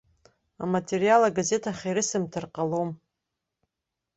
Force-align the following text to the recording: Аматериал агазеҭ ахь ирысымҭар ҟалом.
Аматериал 0.63 1.21
агазеҭ 1.29 1.63
ахь 1.71 1.83
ирысымҭар 1.89 2.45
ҟалом. 2.53 2.89